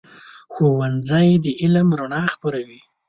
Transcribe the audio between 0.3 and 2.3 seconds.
ښوونځی د علم رڼا